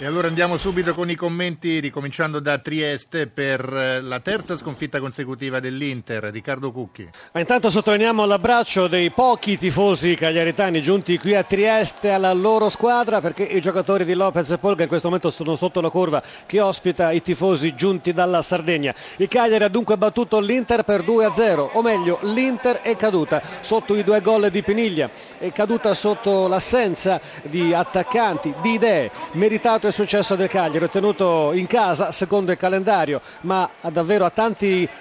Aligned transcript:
E 0.00 0.06
allora 0.06 0.28
andiamo 0.28 0.58
subito 0.58 0.94
con 0.94 1.10
i 1.10 1.16
commenti, 1.16 1.80
ricominciando 1.80 2.38
da 2.38 2.58
Trieste 2.58 3.26
per 3.26 3.68
eh, 3.68 4.00
la 4.00 4.20
terza 4.20 4.56
sconfitta 4.56 5.00
consecutiva 5.00 5.58
dell'Inter. 5.58 6.22
Riccardo 6.22 6.70
Cucchi. 6.70 7.10
Ma 7.32 7.40
intanto 7.40 7.68
sottolineiamo 7.68 8.24
l'abbraccio 8.24 8.86
dei 8.86 9.10
pochi 9.10 9.58
tifosi 9.58 10.14
cagliaritani 10.14 10.80
giunti 10.82 11.18
qui 11.18 11.34
a 11.34 11.42
Trieste 11.42 12.12
alla 12.12 12.32
loro 12.32 12.68
squadra 12.68 13.20
perché 13.20 13.42
i 13.42 13.60
giocatori 13.60 14.04
di 14.04 14.14
Lopez 14.14 14.52
e 14.52 14.58
Polga 14.58 14.82
in 14.84 14.88
questo 14.88 15.08
momento 15.08 15.30
sono 15.30 15.56
sotto 15.56 15.80
la 15.80 15.90
curva 15.90 16.22
che 16.46 16.60
ospita 16.60 17.10
i 17.10 17.20
tifosi 17.20 17.74
giunti 17.74 18.12
dalla 18.12 18.40
Sardegna. 18.40 18.94
Il 19.16 19.26
Cagliari 19.26 19.64
ha 19.64 19.68
dunque 19.68 19.98
battuto 19.98 20.38
l'Inter 20.38 20.84
per 20.84 21.02
2-0, 21.02 21.70
o 21.72 21.82
meglio 21.82 22.20
l'Inter 22.22 22.82
è 22.82 22.94
caduta 22.94 23.42
sotto 23.62 23.96
i 23.96 24.04
due 24.04 24.20
gol 24.20 24.48
di 24.48 24.62
Piniglia, 24.62 25.10
è 25.38 25.50
caduta 25.50 25.92
sotto 25.92 26.46
l'assenza 26.46 27.20
di 27.42 27.74
attaccanti, 27.74 28.54
di 28.62 28.74
idee, 28.74 29.10
meritato 29.32 29.86
il 29.88 29.94
successo 29.94 30.34
del 30.36 30.48
Cagliari, 30.48 30.84
ottenuto 30.84 31.52
in 31.52 31.66
casa 31.66 32.10
secondo 32.12 32.52
il 32.52 32.58
calendario, 32.58 33.20
ma 33.42 33.68
davvero 33.90 34.24
a, 34.24 34.32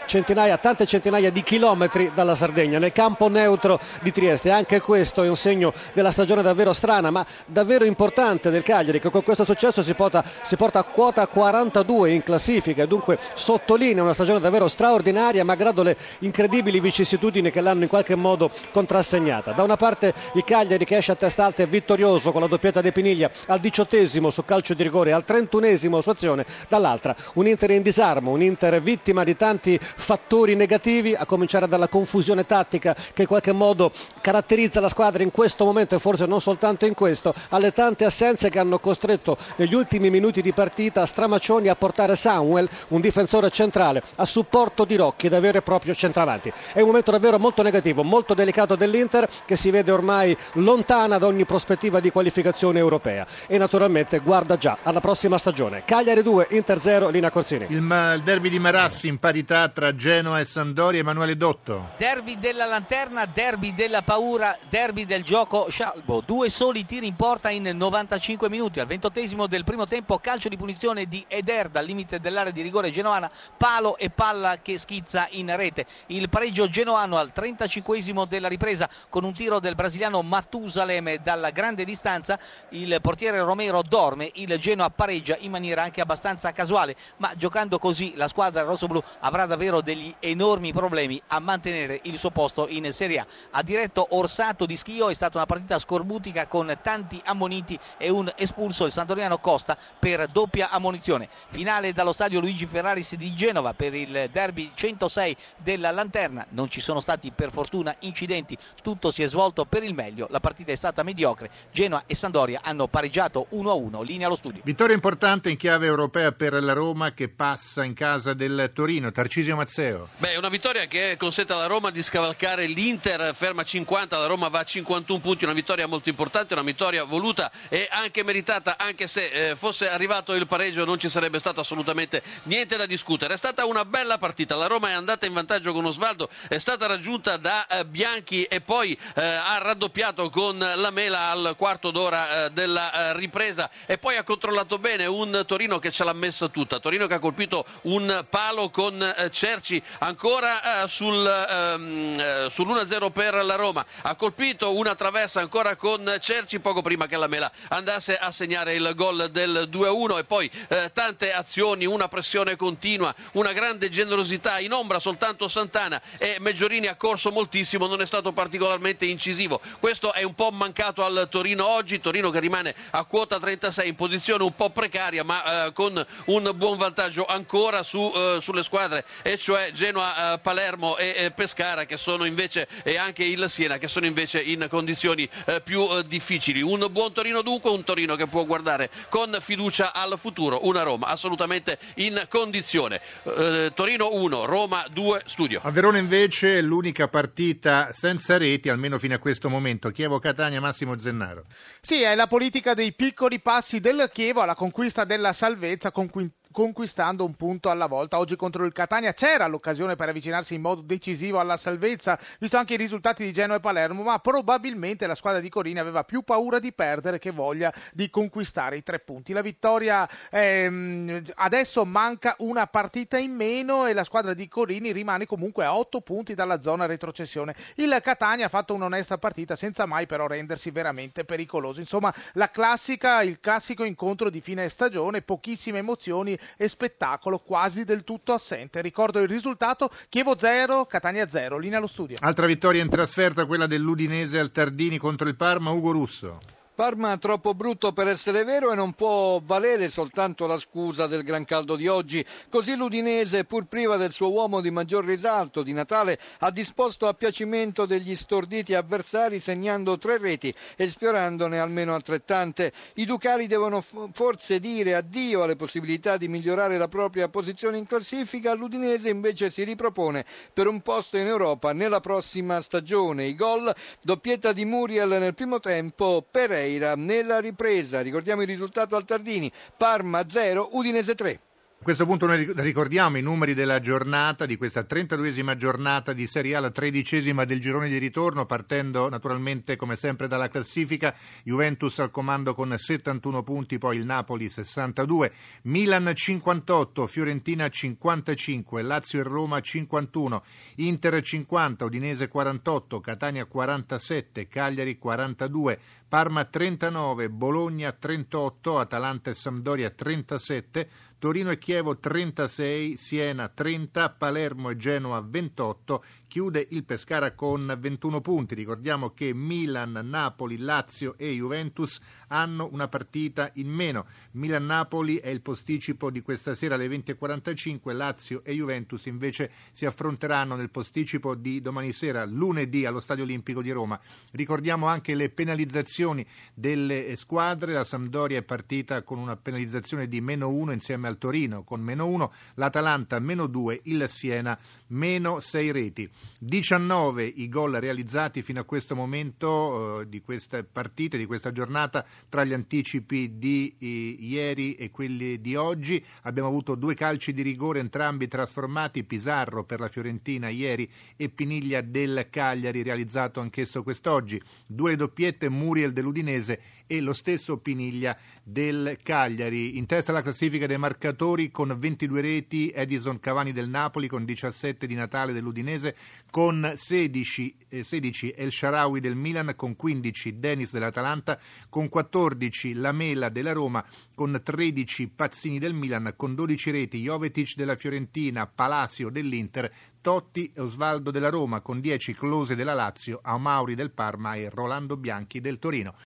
centinaia, 0.05 0.53
a 0.53 0.57
tante 0.57 0.85
centinaia 0.85 1.29
di 1.31 1.43
chilometri 1.43 2.11
dalla 2.13 2.35
Sardegna, 2.35 2.79
nel 2.79 2.91
campo 2.91 3.27
neutro 3.27 3.79
di 4.01 4.11
Trieste. 4.11 4.49
Anche 4.51 4.79
questo 4.81 5.23
è 5.23 5.29
un 5.29 5.35
segno 5.37 5.73
della 5.93 6.11
stagione 6.11 6.41
davvero 6.41 6.73
strana, 6.73 7.11
ma 7.11 7.25
davvero 7.45 7.85
importante 7.85 8.49
del 8.49 8.63
Cagliari, 8.63 8.99
che 8.99 9.09
con 9.09 9.23
questo 9.23 9.43
successo 9.45 9.83
si 9.83 9.93
porta, 9.93 10.23
si 10.41 10.55
porta 10.55 10.79
a 10.79 10.83
quota 10.83 11.27
42 11.27 12.11
in 12.11 12.23
classifica, 12.23 12.85
dunque 12.85 13.19
sottolinea 13.35 14.01
una 14.03 14.13
stagione 14.13 14.39
davvero 14.39 14.67
straordinaria, 14.67 15.43
malgrado 15.43 15.83
le 15.83 15.97
incredibili 16.19 16.79
vicissitudini 16.79 17.51
che 17.51 17.61
l'hanno 17.61 17.83
in 17.83 17.89
qualche 17.89 18.15
modo 18.15 18.49
contrassegnata. 18.71 19.51
Da 19.51 19.63
una 19.63 19.77
parte 19.77 20.13
il 20.33 20.43
Cagliari 20.43 20.85
che 20.85 20.97
esce 20.97 21.11
a 21.11 21.15
testa 21.15 21.45
alta 21.45 21.63
e 21.63 21.67
vittorioso 21.67 22.31
con 22.31 22.41
la 22.41 22.47
doppietta 22.47 22.81
di 22.81 22.91
Piniglia 22.91 23.29
al 23.47 23.59
diciottesimo 23.59 24.29
su 24.29 24.43
calcio 24.45 24.73
di 24.73 24.76
rigore 24.83 25.11
al 25.13 25.23
31esimo 25.27 25.99
su 25.99 26.09
azione, 26.09 26.45
dall'altra 26.69 27.15
un 27.33 27.47
Inter 27.47 27.71
in 27.71 27.81
disarmo, 27.81 28.31
un 28.31 28.41
Inter 28.41 28.81
vittima 28.81 29.23
di 29.23 29.35
tanti 29.35 29.79
fattori 29.81 30.55
negativi, 30.55 31.13
a 31.15 31.25
cominciare 31.25 31.67
dalla 31.67 31.87
confusione 31.87 32.45
tattica 32.45 32.95
che 33.13 33.21
in 33.23 33.27
qualche 33.27 33.51
modo 33.51 33.91
caratterizza 34.21 34.79
la 34.79 34.89
squadra 34.89 35.23
in 35.23 35.31
questo 35.31 35.65
momento 35.65 35.95
e 35.95 35.99
forse 35.99 36.25
non 36.25 36.41
soltanto 36.41 36.85
in 36.85 36.93
questo, 36.93 37.33
alle 37.49 37.71
tante 37.73 38.05
assenze 38.05 38.49
che 38.49 38.59
hanno 38.59 38.79
costretto 38.79 39.37
negli 39.57 39.73
ultimi 39.73 40.09
minuti 40.09 40.41
di 40.41 40.51
partita 40.53 41.05
Stramaccioni 41.05 41.67
a 41.67 41.75
portare 41.75 42.15
Samuel, 42.15 42.69
un 42.89 43.01
difensore 43.01 43.49
centrale, 43.49 44.01
a 44.15 44.25
supporto 44.25 44.85
di 44.85 44.95
Rocchi 44.95 45.29
da 45.29 45.39
vero 45.39 45.59
e 45.59 45.61
proprio 45.61 45.93
centravanti. 45.93 46.51
È 46.73 46.79
un 46.79 46.87
momento 46.87 47.11
davvero 47.11 47.39
molto 47.39 47.61
negativo, 47.61 48.03
molto 48.03 48.33
delicato 48.33 48.75
dell'Inter 48.75 49.27
che 49.45 49.55
si 49.55 49.69
vede 49.71 49.91
ormai 49.91 50.35
lontana 50.53 51.17
da 51.17 51.27
ogni 51.27 51.45
prospettiva 51.45 51.99
di 51.99 52.11
qualificazione 52.11 52.79
europea 52.79 53.25
e 53.47 53.57
naturalmente 53.57 54.19
guarda 54.19 54.57
già 54.57 54.66
già 54.67 54.77
alla 54.83 54.99
prossima 54.99 55.37
stagione. 55.37 55.85
Cagliari 55.85 56.21
2, 56.21 56.47
Inter 56.51 56.81
0, 56.81 57.07
Lina 57.07 57.31
Corsini. 57.31 57.67
Il, 57.69 57.77
il 57.77 58.21
derby 58.25 58.49
di 58.49 58.59
Marassi 58.59 59.07
in 59.07 59.17
parità 59.17 59.69
tra 59.69 59.95
Genoa 59.95 60.41
e 60.41 60.45
Sandoria, 60.45 60.99
Emanuele 60.99 61.37
Dotto. 61.37 61.91
Derby 61.95 62.37
della 62.37 62.65
lanterna, 62.65 63.25
derby 63.25 63.73
della 63.73 64.01
paura, 64.01 64.57
derby 64.67 65.05
del 65.05 65.23
gioco 65.23 65.69
scialbo. 65.69 66.21
Due 66.25 66.49
soli 66.49 66.85
tiri 66.85 67.07
in 67.07 67.15
porta 67.15 67.49
in 67.49 67.63
95 67.73 68.49
minuti. 68.49 68.81
Al 68.81 68.87
ventottesimo 68.87 69.47
del 69.47 69.63
primo 69.63 69.87
tempo, 69.87 70.17
calcio 70.17 70.49
di 70.49 70.57
punizione 70.57 71.05
di 71.05 71.23
Eder 71.29 71.69
dal 71.69 71.85
limite 71.85 72.19
dell'area 72.19 72.51
di 72.51 72.61
rigore 72.61 72.91
genoana, 72.91 73.31
palo 73.55 73.95
e 73.97 74.09
palla 74.09 74.57
che 74.61 74.77
schizza 74.77 75.27
in 75.31 75.55
rete. 75.55 75.85
Il 76.07 76.27
pareggio 76.27 76.67
genoano 76.67 77.17
al 77.17 77.31
35 77.31 77.85
della 78.27 78.49
ripresa 78.49 78.89
con 79.09 79.23
un 79.23 79.33
tiro 79.33 79.59
del 79.59 79.75
brasiliano 79.75 80.21
Matusaleme 80.21 81.19
dalla 81.23 81.51
grande 81.51 81.85
distanza. 81.85 82.37
Il 82.69 82.97
portiere 83.01 83.39
Romero 83.39 83.81
dorme, 83.81 84.29
il 84.35 84.56
Genoa 84.57 84.89
pareggia 84.89 85.37
in 85.37 85.51
maniera 85.51 85.83
anche 85.83 86.01
abbastanza 86.01 86.51
casuale, 86.51 86.95
ma 87.17 87.33
giocando 87.35 87.79
così 87.79 88.13
la 88.15 88.27
squadra 88.27 88.63
rossoblu 88.63 89.01
avrà 89.19 89.45
davvero 89.45 89.81
degli 89.81 90.13
enormi 90.19 90.73
problemi 90.73 91.21
a 91.27 91.39
mantenere 91.39 91.99
il 92.03 92.17
suo 92.17 92.31
posto 92.31 92.67
in 92.67 92.91
Serie 92.91 93.19
A. 93.19 93.27
Ha 93.51 93.63
diretto 93.63 94.07
Orsato 94.11 94.65
di 94.65 94.75
Schio, 94.75 95.09
è 95.09 95.13
stata 95.13 95.37
una 95.37 95.45
partita 95.45 95.79
scorbutica 95.79 96.47
con 96.47 96.77
tanti 96.81 97.21
ammoniti 97.23 97.77
e 97.97 98.09
un 98.09 98.31
espulso 98.35 98.85
il 98.85 98.91
Sandoriano 98.91 99.37
Costa 99.39 99.77
per 99.99 100.27
doppia 100.27 100.69
ammonizione. 100.69 101.29
Finale 101.49 101.93
dallo 101.93 102.11
stadio 102.11 102.39
Luigi 102.39 102.65
Ferraris 102.65 103.15
di 103.15 103.33
Genova 103.35 103.73
per 103.73 103.93
il 103.93 104.29
derby 104.31 104.71
106 104.73 105.35
della 105.57 105.91
Lanterna. 105.91 106.45
Non 106.49 106.69
ci 106.69 106.81
sono 106.81 106.99
stati 106.99 107.31
per 107.31 107.51
fortuna 107.51 107.95
incidenti, 107.99 108.57
tutto 108.81 109.11
si 109.11 109.23
è 109.23 109.27
svolto 109.27 109.65
per 109.65 109.83
il 109.83 109.93
meglio. 109.93 110.27
La 110.29 110.39
partita 110.39 110.71
è 110.71 110.75
stata 110.75 111.03
mediocre. 111.03 111.49
Genoa 111.71 112.03
e 112.05 112.15
Sandoria 112.15 112.61
hanno 112.63 112.87
pareggiato 112.87 113.47
1-1, 113.51 114.03
linea 114.03 114.27
allo 114.27 114.35
studio 114.35 114.46
studio. 114.47 114.61
Vittoria 114.63 114.95
importante 114.95 115.49
in 115.49 115.57
chiave 115.57 115.85
europea 115.85 116.31
per 116.31 116.53
la 116.61 116.73
Roma 116.73 117.13
che 117.13 117.29
passa 117.29 117.83
in 117.83 117.93
casa 117.93 118.33
del 118.33 118.71
Torino. 118.73 119.11
Tarcisio 119.11 119.55
Mazzeo. 119.55 120.09
Beh, 120.17 120.37
una 120.37 120.49
vittoria 120.49 120.85
che 120.85 121.15
consente 121.17 121.53
alla 121.53 121.65
Roma 121.65 121.89
di 121.89 122.01
scavalcare 122.01 122.65
l'Inter, 122.65 123.35
ferma 123.35 123.63
50, 123.63 124.17
la 124.17 124.25
Roma 124.25 124.47
va 124.47 124.59
a 124.59 124.63
51 124.63 125.19
punti, 125.19 125.43
una 125.43 125.53
vittoria 125.53 125.87
molto 125.87 126.09
importante, 126.09 126.53
una 126.53 126.63
vittoria 126.63 127.03
voluta 127.03 127.51
e 127.69 127.87
anche 127.91 128.23
meritata, 128.23 128.77
anche 128.77 129.07
se 129.07 129.49
eh, 129.49 129.55
fosse 129.55 129.89
arrivato 129.89 130.33
il 130.33 130.47
pareggio 130.47 130.85
non 130.85 130.97
ci 130.97 131.09
sarebbe 131.09 131.39
stato 131.39 131.59
assolutamente 131.59 132.21
niente 132.43 132.77
da 132.77 132.85
discutere. 132.85 133.33
È 133.33 133.37
stata 133.37 133.65
una 133.65 133.85
bella 133.85 134.17
partita, 134.17 134.55
la 134.55 134.67
Roma 134.67 134.89
è 134.89 134.93
andata 134.93 135.25
in 135.25 135.33
vantaggio 135.33 135.73
con 135.73 135.85
Osvaldo, 135.85 136.29
è 136.47 136.57
stata 136.57 136.87
raggiunta 136.87 137.37
da 137.37 137.67
eh, 137.67 137.85
Bianchi 137.85 138.43
e 138.43 138.61
poi 138.61 138.97
eh, 139.15 139.23
ha 139.23 139.57
raddoppiato 139.59 140.29
con 140.29 140.57
la 140.57 140.91
Mela 140.91 141.29
al 141.29 141.55
quarto 141.57 141.91
d'ora 141.91 142.45
eh, 142.45 142.49
della 142.51 143.09
eh, 143.09 143.17
ripresa 143.17 143.69
e 143.85 143.97
poi 143.97 144.15
ha 144.17 144.23
controllato 144.27 144.77
bene 144.77 145.05
un 145.05 145.45
Torino 145.47 145.79
che 145.79 145.89
ce 145.89 146.03
l'ha 146.03 146.11
messa 146.11 146.49
tutta, 146.49 146.79
Torino 146.79 147.07
che 147.07 147.13
ha 147.13 147.19
colpito 147.19 147.63
un 147.83 148.25
palo 148.29 148.69
con 148.69 149.01
eh, 149.01 149.31
Cerci 149.31 149.81
ancora 149.99 150.83
eh, 150.83 150.87
sul, 150.89 151.25
ehm, 151.25 152.19
eh, 152.19 152.47
sull'1-0 152.51 153.09
per 153.11 153.35
la 153.45 153.55
Roma, 153.55 153.85
ha 154.01 154.15
colpito 154.15 154.75
una 154.75 154.95
traversa 154.95 155.39
ancora 155.39 155.77
con 155.77 156.17
Cerci 156.19 156.59
poco 156.59 156.81
prima 156.81 157.05
che 157.05 157.15
la 157.15 157.27
Mela 157.27 157.49
andasse 157.69 158.17
a 158.17 158.29
segnare 158.31 158.73
il 158.73 158.91
gol 158.95 159.29
del 159.31 159.69
2-1 159.71 160.17
e 160.17 160.23
poi 160.25 160.51
eh, 160.67 160.91
tante 160.91 161.31
azioni, 161.31 161.85
una 161.85 162.09
pressione 162.09 162.57
continua, 162.57 163.15
una 163.31 163.53
grande 163.53 163.87
generosità, 163.87 164.59
in 164.59 164.73
ombra 164.73 164.99
soltanto 164.99 165.47
Santana 165.47 166.01
e 166.17 166.35
Meggiorini 166.41 166.87
ha 166.87 166.95
corso 166.95 167.31
moltissimo, 167.31 167.87
non 167.87 168.01
è 168.01 168.05
stato 168.05 168.33
particolarmente 168.33 169.05
incisivo, 169.05 169.61
questo 169.79 170.11
è 170.11 170.23
un 170.23 170.35
po' 170.35 170.51
mancato 170.51 171.05
al 171.05 171.29
Torino 171.31 171.65
oggi, 171.65 172.01
Torino 172.01 172.29
che 172.29 172.41
rimane 172.41 172.75
a 172.89 173.05
quota 173.05 173.39
36 173.39 173.87
in 173.87 173.95
posizione 173.95 174.15
posizione 174.17 174.43
un 174.43 174.55
po' 174.55 174.71
precaria 174.71 175.23
ma 175.23 175.67
eh, 175.67 175.73
con 175.73 176.03
un 176.25 176.51
buon 176.55 176.77
vantaggio 176.77 177.25
ancora 177.25 177.83
su, 177.83 178.11
eh, 178.15 178.39
sulle 178.41 178.63
squadre 178.63 179.05
e 179.21 179.37
cioè 179.37 179.71
Genoa, 179.71 180.33
eh, 180.33 180.39
Palermo 180.39 180.97
e, 180.97 181.31
Pescara 181.35 181.85
che 181.85 181.97
sono 181.97 182.25
invece 182.25 182.67
e 182.83 182.97
anche 182.97 183.23
il 183.23 183.47
Siena 183.47 183.77
che 183.77 183.87
sono 183.87 184.07
invece 184.07 184.41
in 184.41 184.65
condizioni 184.69 185.29
eh, 185.45 185.61
più 185.61 185.87
eh, 185.91 186.03
difficili. 186.07 186.61
Un 186.61 186.87
buon 186.89 187.13
Torino 187.13 187.43
dunque, 187.43 187.69
un 187.69 187.83
Torino 187.83 188.15
che 188.15 188.25
può 188.25 188.43
guardare 188.43 188.89
con 189.09 189.37
fiducia 189.39 189.93
al 189.93 190.17
futuro, 190.17 190.65
una 190.65 190.81
Roma 190.81 191.07
assolutamente 191.07 191.77
in 191.95 192.25
condizione. 192.27 192.99
Eh, 193.23 193.71
Torino 193.75 194.13
1, 194.13 194.45
Roma 194.45 194.85
2, 194.89 195.23
studio. 195.25 195.59
A 195.63 195.69
Verona 195.69 195.99
invece 195.99 196.61
l'unica 196.61 197.07
partita 197.07 197.91
senza 197.93 198.37
reti 198.37 198.69
almeno 198.69 198.97
fino 198.97 199.13
a 199.13 199.19
questo 199.19 199.47
momento. 199.49 199.91
Chievo-Catania, 199.91 200.59
Massimo 200.59 200.97
Zennaro. 200.97 201.43
Sì, 201.81 202.01
è 202.01 202.15
la 202.15 202.27
politica 202.27 202.73
dei 202.73 202.93
piccoli 202.93 203.39
passi 203.39 203.79
del 203.79 204.06
Chievo 204.07 204.41
alla 204.41 204.55
conquista 204.55 205.03
della 205.05 205.33
salvezza 205.33 205.91
con 205.91 206.09
conquistando 206.57 207.23
un 207.23 207.35
punto 207.35 207.69
alla 207.69 207.85
volta. 207.85 208.17
Oggi 208.17 208.35
contro 208.35 208.65
il 208.65 208.71
Catania 208.71 209.13
c'era 209.13 209.45
l'occasione 209.45 209.95
per 209.95 210.09
avvicinarsi 210.09 210.55
in 210.55 210.61
modo 210.61 210.81
decisivo 210.81 211.39
alla 211.39 211.55
salvezza, 211.55 212.17
visto 212.39 212.57
anche 212.57 212.73
i 212.73 212.77
risultati 212.77 213.23
di 213.23 213.31
Genoa 213.31 213.57
e 213.57 213.59
Palermo, 213.59 214.01
ma 214.01 214.17
probabilmente 214.17 215.05
la 215.05 215.13
squadra 215.13 215.39
di 215.39 215.49
Corini 215.49 215.77
aveva 215.77 216.03
più 216.03 216.23
paura 216.23 216.57
di 216.57 216.73
perdere 216.73 217.19
che 217.19 217.29
voglia 217.29 217.71
di 217.93 218.09
conquistare 218.09 218.75
i 218.77 218.81
tre 218.81 218.97
punti. 218.97 219.33
La 219.33 219.43
vittoria 219.43 220.09
ehm, 220.31 221.21
adesso 221.35 221.85
manca 221.85 222.33
una 222.39 222.65
partita 222.65 223.19
in 223.19 223.35
meno 223.35 223.85
e 223.85 223.93
la 223.93 224.03
squadra 224.03 224.33
di 224.33 224.47
Corini 224.47 224.91
rimane 224.91 225.27
comunque 225.27 225.63
a 225.63 225.77
otto 225.77 226.01
punti 226.01 226.33
dalla 226.33 226.59
zona 226.59 226.87
retrocessione. 226.87 227.53
Il 227.75 227.95
Catania 228.01 228.47
ha 228.47 228.49
fatto 228.49 228.73
un'onesta 228.73 229.19
partita 229.19 229.55
senza 229.55 229.85
mai 229.85 230.07
però 230.07 230.25
rendersi 230.25 230.71
veramente 230.71 231.23
pericoloso. 231.23 231.81
Insomma, 231.81 232.11
la 232.33 232.49
classica, 232.49 233.21
il 233.21 233.39
classico 233.39 233.83
incontro 233.83 234.31
di 234.31 234.41
fine 234.41 234.67
stagione, 234.69 235.21
pochissime 235.21 235.77
emozioni 235.77 236.35
e 236.55 236.67
spettacolo 236.67 237.39
quasi 237.39 237.83
del 237.83 238.03
tutto 238.03 238.33
assente. 238.33 238.81
Ricordo 238.81 239.19
il 239.19 239.27
risultato: 239.27 239.89
Chievo 240.09 240.37
0, 240.37 240.85
Catania 240.85 241.27
0. 241.27 241.57
Linea 241.57 241.77
allo 241.77 241.87
studio. 241.87 242.17
Altra 242.21 242.45
vittoria 242.45 242.81
in 242.81 242.89
trasferta, 242.89 243.45
quella 243.45 243.67
dell'Udinese 243.67 244.39
al 244.39 244.51
Tardini 244.51 244.97
contro 244.97 245.27
il 245.27 245.35
Parma, 245.35 245.71
Ugo 245.71 245.91
Russo. 245.91 246.56
Parma 246.77 247.17
troppo 247.17 247.55
brutto 247.55 247.91
per 247.91 248.07
essere 248.07 248.43
vero 248.43 248.71
e 248.71 248.75
non 248.75 248.93
può 248.93 249.41
valere 249.43 249.89
soltanto 249.89 250.45
la 250.45 250.59
scusa 250.59 251.07
del 251.07 251.23
gran 251.23 251.43
caldo 251.43 251.75
di 251.75 251.87
oggi. 251.87 252.23
Così 252.51 252.75
l'Udinese, 252.75 253.45
pur 253.45 253.65
priva 253.65 253.97
del 253.97 254.11
suo 254.11 254.29
uomo 254.29 254.61
di 254.61 254.69
maggior 254.69 255.03
risalto 255.03 255.63
di 255.63 255.73
Natale, 255.73 256.19
ha 256.41 256.51
disposto 256.51 257.07
a 257.07 257.15
piacimento 257.15 257.87
degli 257.87 258.15
storditi 258.15 258.75
avversari 258.75 259.39
segnando 259.39 259.97
tre 259.97 260.19
reti 260.19 260.53
e 260.75 260.85
sfiorandone 260.87 261.57
almeno 261.57 261.95
altrettante. 261.95 262.71
I 262.93 263.05
Ducali 263.05 263.47
devono 263.47 263.81
forse 264.13 264.59
dire 264.59 264.93
addio 264.93 265.41
alle 265.41 265.55
possibilità 265.55 266.15
di 266.15 266.27
migliorare 266.27 266.77
la 266.77 266.87
propria 266.87 267.27
posizione 267.27 267.79
in 267.79 267.87
classifica. 267.87 268.53
L'Udinese 268.53 269.09
invece 269.09 269.49
si 269.49 269.63
ripropone 269.63 270.23
per 270.53 270.67
un 270.67 270.79
posto 270.81 271.17
in 271.17 271.25
Europa 271.25 271.73
nella 271.73 272.01
prossima 272.01 272.61
stagione. 272.61 273.25
I 273.25 273.33
gol, 273.33 273.73
doppietta 274.03 274.53
di 274.53 274.63
Muriel 274.63 275.09
nel 275.09 275.33
primo 275.33 275.59
tempo, 275.59 276.23
Pereira 276.29 276.65
Pereira 276.67 276.95
nella 276.95 277.39
ripresa. 277.39 278.01
Ricordiamo 278.01 278.41
il 278.41 278.47
risultato 278.47 278.97
al 278.97 279.05
Tardini, 279.05 279.49
Parma 279.77 280.25
0, 280.27 280.69
Udinese 280.73 281.15
3. 281.15 281.39
A 281.79 281.83
questo 281.83 282.07
punto 282.07 282.25
noi 282.25 282.51
ricordiamo 282.55 283.17
i 283.17 283.21
numeri 283.21 283.53
della 283.53 283.79
giornata, 283.79 284.45
di 284.45 284.57
questa 284.57 284.81
32esima 284.81 285.55
giornata 285.55 286.11
di 286.11 286.27
Serie 286.27 286.55
A, 286.55 286.59
la 286.59 286.71
tredicesima 286.71 287.45
del 287.45 287.61
girone 287.61 287.87
di 287.87 287.97
ritorno, 287.99 288.45
partendo 288.45 289.07
naturalmente 289.07 289.77
come 289.77 289.95
sempre 289.95 290.27
dalla 290.27 290.49
classifica, 290.49 291.15
Juventus 291.43 291.99
al 291.99 292.11
comando 292.11 292.55
con 292.55 292.75
71 292.75 293.41
punti, 293.43 293.77
poi 293.77 293.97
il 293.97 294.05
Napoli 294.05 294.49
62, 294.49 295.31
Milan 295.63 296.11
58, 296.13 297.07
Fiorentina 297.07 297.69
55, 297.69 298.81
Lazio 298.81 299.19
e 299.19 299.23
Roma 299.23 299.61
51, 299.61 300.43
Inter 300.77 301.21
50, 301.21 301.85
Udinese 301.85 302.27
48, 302.27 302.99
Catania 302.99 303.45
47, 303.45 304.47
Cagliari 304.49 304.97
42, 304.97 305.79
Parma 306.09 306.43
39, 306.45 307.29
Bologna 307.29 307.91
38, 307.91 308.79
Atalanta 308.79 309.29
e 309.29 309.35
Sampdoria 309.35 309.89
37, 309.89 310.89
Torino 311.19 311.49
e 311.49 311.57
Chievo 311.57 311.97
36, 311.97 312.95
Siena 312.95 313.47
30, 313.47 314.11
Palermo 314.11 314.69
e 314.69 314.75
Genoa 314.75 315.19
28, 315.19 316.03
chiude 316.27 316.67
il 316.69 316.83
Pescara 316.83 317.33
con 317.33 317.75
21 317.79 318.21
punti. 318.21 318.53
Ricordiamo 318.53 319.09
che 319.15 319.33
Milan, 319.33 319.99
Napoli, 320.03 320.57
Lazio 320.57 321.17
e 321.17 321.33
Juventus 321.33 321.99
hanno 322.27 322.69
una 322.71 322.87
partita 322.87 323.49
in 323.55 323.67
meno. 323.67 324.05
Milan-Napoli 324.33 325.15
è 325.15 325.29
il 325.29 325.41
posticipo 325.41 326.11
di 326.11 326.21
questa 326.21 326.53
sera 326.53 326.75
alle 326.75 326.87
20.45, 326.87 327.95
Lazio 327.95 328.43
e 328.43 328.53
Juventus 328.53 329.07
invece 329.07 329.49
si 329.71 329.87
affronteranno 329.87 330.55
nel 330.55 330.69
posticipo 330.69 331.33
di 331.33 331.61
domani 331.61 331.93
sera, 331.93 332.25
lunedì, 332.25 332.85
allo 332.85 332.99
Stadio 332.99 333.23
Olimpico 333.23 333.63
di 333.63 333.71
Roma. 333.71 333.99
Ricordiamo 334.33 334.85
anche 334.85 335.15
le 335.15 335.29
penalizzazioni 335.29 336.23
delle 336.53 337.15
squadre. 337.15 337.73
La 337.73 337.83
Sampdoria 337.83 338.37
è 338.37 338.43
partita 338.43 339.01
con 339.01 339.17
una 339.17 339.35
penalizzazione 339.35 340.07
di 340.07 340.21
meno 340.21 340.49
1 340.49 340.73
insieme 340.73 341.06
al 341.07 341.17
Torino 341.17 341.63
con 341.63 341.81
meno 341.81 342.07
1, 342.07 342.31
l'Atalanta 342.55 343.19
meno 343.19 343.47
2, 343.47 343.81
il 343.83 344.07
Siena 344.07 344.57
meno 344.87 345.39
6 345.39 345.71
reti. 345.71 346.09
19 346.39 347.23
i 347.25 347.49
gol 347.49 347.73
realizzati 347.73 348.43
fino 348.43 348.59
a 348.59 348.63
questo 348.63 348.95
momento 348.95 350.01
eh, 350.01 350.09
di 350.09 350.21
queste 350.21 350.63
partite, 350.63 351.17
di 351.17 351.25
questa 351.25 351.51
giornata, 351.51 352.05
tra 352.29 352.43
gli 352.43 352.53
anticipi 352.53 353.37
di 353.37 353.75
eh, 353.79 354.17
ieri 354.19 354.75
e 354.75 354.91
quelli 354.91 355.41
di 355.41 355.55
oggi. 355.55 356.03
Abbiamo 356.23 356.49
avuto 356.49 356.75
due 356.75 356.93
calci 356.93 357.33
di 357.33 357.41
rigore, 357.41 357.79
entrambi 357.79 358.27
trasformati, 358.27 359.03
Pisarro 359.03 359.63
per 359.63 359.79
la 359.79 359.87
Fiorentina 359.87 360.49
ieri 360.49 360.89
e 361.15 361.29
Piniglia 361.29 361.81
del 361.81 362.27
Cagliari, 362.29 362.83
realizzato 362.83 363.39
anch'esso 363.39 363.83
quest'oggi. 363.83 364.39
Due 364.65 364.95
doppiette, 364.95 365.49
Muriel 365.49 365.93
dell'Udinese 365.93 366.61
e 366.85 367.01
lo 367.01 367.13
stesso 367.13 367.57
Piniglia 367.57 368.17
del 368.43 368.97
Cagliari. 369.03 369.77
In 369.77 369.85
testa 369.85 370.11
alla 370.11 370.21
classifica 370.21 370.67
dei 370.67 370.77
marcatori 370.97 371.51
con 371.51 371.75
22 371.77 372.21
reti 372.21 372.71
Edison 372.73 373.19
Cavani 373.19 373.51
del 373.51 373.69
Napoli, 373.69 374.07
con 374.07 374.25
17 374.25 374.87
di 374.87 374.95
Natale 374.95 375.31
dell'Udinese, 375.31 375.95
con 376.31 376.73
16, 376.75 377.55
eh, 377.69 377.83
16 377.83 378.33
El 378.35 378.51
Sharawi 378.51 378.99
del 378.99 379.15
Milan, 379.15 379.53
con 379.55 379.75
15 379.75 380.39
Denis 380.39 380.71
dell'Atalanta, 380.71 381.39
con 381.69 381.87
14 381.87 382.73
Lamela 382.73 383.29
della 383.29 383.53
Roma, 383.53 383.85
con 384.15 384.41
13 384.43 385.09
Pazzini 385.09 385.59
del 385.59 385.75
Milan, 385.75 386.15
con 386.17 386.33
12 386.33 386.71
reti 386.71 387.01
Jovetic 387.03 387.53
della 387.55 387.75
Fiorentina, 387.75 388.47
Palacio 388.47 389.11
dell'Inter, 389.11 389.71
Totti 390.01 390.51
e 390.55 390.61
Osvaldo 390.61 391.11
della 391.11 391.29
Roma, 391.29 391.61
con 391.61 391.79
10 391.79 392.15
Close 392.15 392.55
della 392.55 392.73
Lazio, 392.73 393.19
Amauri 393.21 393.75
del 393.75 393.91
Parma 393.91 394.33
e 394.33 394.49
Rolando 394.49 394.97
Bianchi 394.97 395.41
del 395.41 395.59
Torino. 395.59 395.93